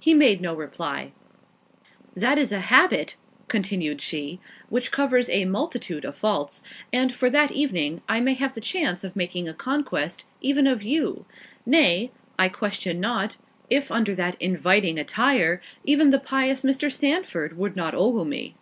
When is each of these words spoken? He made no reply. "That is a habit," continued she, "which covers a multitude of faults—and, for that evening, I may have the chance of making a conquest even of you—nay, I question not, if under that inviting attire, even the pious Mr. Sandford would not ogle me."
He 0.00 0.14
made 0.14 0.40
no 0.40 0.52
reply. 0.52 1.12
"That 2.16 2.38
is 2.38 2.50
a 2.50 2.58
habit," 2.58 3.14
continued 3.46 4.00
she, 4.00 4.40
"which 4.68 4.90
covers 4.90 5.28
a 5.28 5.44
multitude 5.44 6.04
of 6.04 6.16
faults—and, 6.16 7.14
for 7.14 7.30
that 7.30 7.52
evening, 7.52 8.02
I 8.08 8.18
may 8.20 8.34
have 8.34 8.54
the 8.54 8.60
chance 8.60 9.04
of 9.04 9.14
making 9.14 9.48
a 9.48 9.54
conquest 9.54 10.24
even 10.40 10.66
of 10.66 10.82
you—nay, 10.82 12.10
I 12.36 12.48
question 12.48 12.98
not, 12.98 13.36
if 13.70 13.92
under 13.92 14.12
that 14.16 14.34
inviting 14.42 14.98
attire, 14.98 15.60
even 15.84 16.10
the 16.10 16.18
pious 16.18 16.64
Mr. 16.64 16.90
Sandford 16.92 17.56
would 17.56 17.76
not 17.76 17.94
ogle 17.94 18.24
me." 18.24 18.56